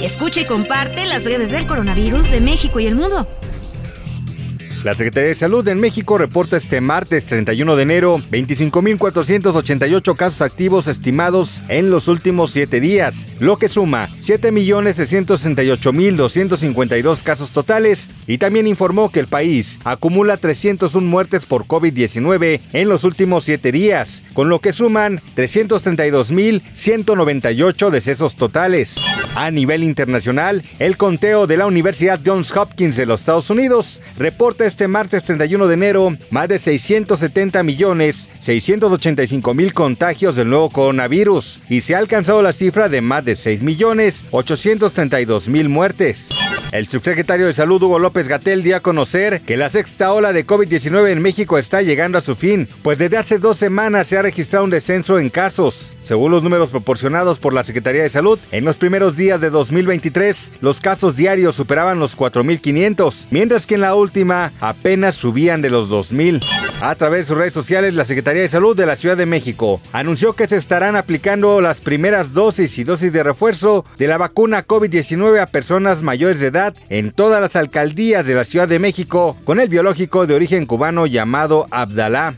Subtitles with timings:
[0.00, 3.28] Escucha y comparte las breves del coronavirus de México y el mundo.
[4.82, 10.86] La Secretaría de Salud en México reporta este martes 31 de enero 25.488 casos activos
[10.86, 19.12] estimados en los últimos 7 días, lo que suma 7.668.252 casos totales y también informó
[19.12, 24.60] que el país acumula 301 muertes por COVID-19 en los últimos 7 días, con lo
[24.60, 28.94] que suman 332.198 decesos totales.
[29.36, 34.66] A nivel internacional, el conteo de la Universidad Johns Hopkins de los Estados Unidos reporta
[34.66, 41.60] este martes 31 de enero más de 670 millones 685 mil contagios del nuevo coronavirus
[41.68, 46.28] y se ha alcanzado la cifra de más de 6 millones 832 mil muertes.
[46.72, 50.46] El subsecretario de Salud Hugo López Gatel dio a conocer que la sexta ola de
[50.46, 54.22] COVID-19 en México está llegando a su fin, pues desde hace dos semanas se ha
[54.22, 55.92] registrado un descenso en casos.
[56.04, 60.52] Según los números proporcionados por la Secretaría de Salud, en los primeros días de 2023,
[60.60, 65.90] los casos diarios superaban los 4.500, mientras que en la última apenas subían de los
[65.90, 66.69] 2.000.
[66.82, 69.82] A través de sus redes sociales, la Secretaría de Salud de la Ciudad de México
[69.92, 74.66] anunció que se estarán aplicando las primeras dosis y dosis de refuerzo de la vacuna
[74.66, 79.36] COVID-19 a personas mayores de edad en todas las alcaldías de la Ciudad de México
[79.44, 82.36] con el biológico de origen cubano llamado Abdalá.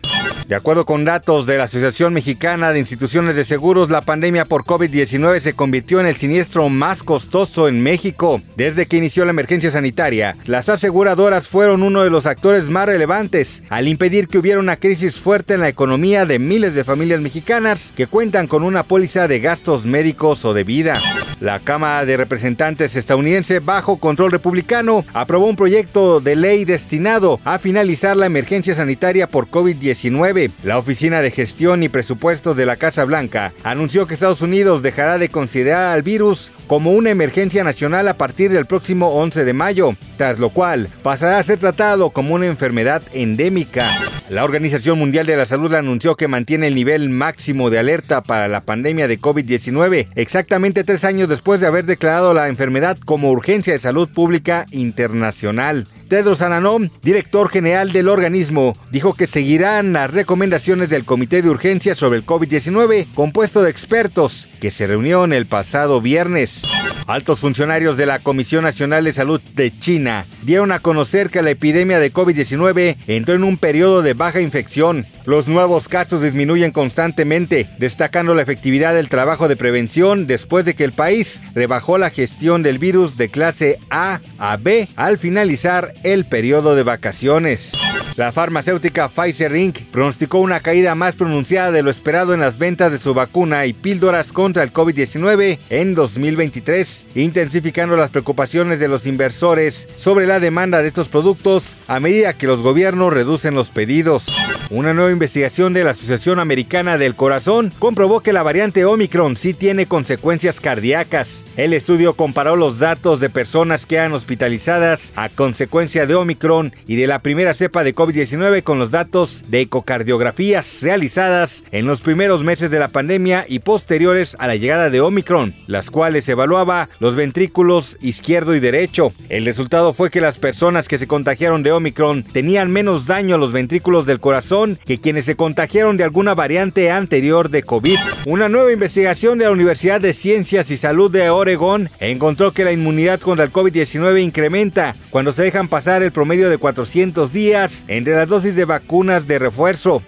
[0.53, 4.65] De acuerdo con datos de la Asociación Mexicana de Instituciones de Seguros, la pandemia por
[4.65, 8.43] COVID-19 se convirtió en el siniestro más costoso en México.
[8.55, 13.63] Desde que inició la emergencia sanitaria, las aseguradoras fueron uno de los actores más relevantes
[13.71, 17.91] al impedir que hubiera una crisis fuerte en la economía de miles de familias mexicanas
[17.97, 21.01] que cuentan con una póliza de gastos médicos o de vida.
[21.43, 27.59] La Cámara de Representantes estadounidense bajo control republicano aprobó un proyecto de ley destinado a
[27.59, 30.53] finalizar la emergencia sanitaria por COVID-19.
[30.63, 35.19] La Oficina de Gestión y Presupuestos de la Casa Blanca anunció que Estados Unidos dejará
[35.19, 39.97] de considerar al virus como una emergencia nacional a partir del próximo 11 de mayo,
[40.23, 43.91] tras lo cual pasará a ser tratado como una enfermedad endémica.
[44.31, 48.47] La Organización Mundial de la Salud anunció que mantiene el nivel máximo de alerta para
[48.47, 53.73] la pandemia de COVID-19, exactamente tres años después de haber declarado la enfermedad como urgencia
[53.73, 55.89] de salud pública internacional.
[56.09, 61.97] Tedros Adhanom, director general del organismo, dijo que seguirán las recomendaciones del Comité de Urgencia
[61.97, 66.63] sobre el COVID-19, compuesto de expertos, que se reunió el pasado viernes.
[67.07, 71.51] Altos funcionarios de la Comisión Nacional de Salud de China dieron a conocer que la
[71.51, 75.07] epidemia de COVID-19 entró en un periodo de baja infección.
[75.25, 80.85] Los nuevos casos disminuyen constantemente, destacando la efectividad del trabajo de prevención después de que
[80.85, 86.25] el país rebajó la gestión del virus de clase A a B al finalizar el
[86.25, 87.73] periodo de vacaciones.
[88.17, 89.87] La farmacéutica Pfizer Inc.
[89.91, 93.73] pronosticó una caída más pronunciada de lo esperado en las ventas de su vacuna y
[93.73, 100.83] píldoras contra el COVID-19 en 2023, intensificando las preocupaciones de los inversores sobre la demanda
[100.83, 104.27] de estos productos a medida que los gobiernos reducen los pedidos.
[104.73, 109.53] Una nueva investigación de la Asociación Americana del Corazón comprobó que la variante Omicron sí
[109.53, 111.45] tiene consecuencias cardíacas.
[111.59, 116.97] El estudio comparó los datos de personas que han hospitalizadas a consecuencia de Omicron y
[116.97, 122.43] de la primera cepa de COVID-19 con los datos de ecocardiografías realizadas en los primeros
[122.43, 127.15] meses de la pandemia y posteriores a la llegada de Omicron, las cuales evaluaba los
[127.15, 129.13] ventrículos izquierdo y derecho.
[129.29, 133.39] El resultado fue que las personas que se contagiaron de Omicron tenían menos daño a
[133.39, 137.99] los ventrículos del corazón que quienes se contagiaron de alguna variante anterior de COVID.
[138.27, 142.73] Una nueva investigación de la Universidad de Ciencias y Salud de Oregón encontró que la
[142.73, 148.15] inmunidad contra el COVID-19 incrementa cuando se dejan pasar el promedio de 400 días entre
[148.15, 150.03] las dosis de vacunas de refuerzo.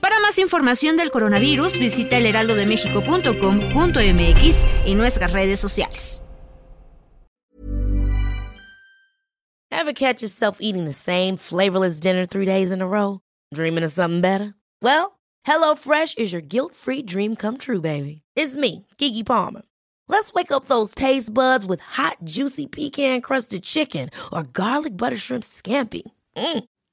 [0.00, 6.22] Para más información del coronavirus, visita elheraldodemexico.com.mx y nuestras redes sociales.
[9.70, 13.20] Ever catch yourself eating the same flavorless dinner three days in a row?
[13.54, 14.54] Dreaming of something better?
[14.82, 18.22] Well, HelloFresh is your guilt-free dream come true, baby.
[18.36, 19.62] It's me, Kiki Palmer.
[20.08, 25.44] Let's wake up those taste buds with hot, juicy pecan-crusted chicken or garlic butter shrimp
[25.44, 26.02] scampi.
[26.36, 26.64] Mm.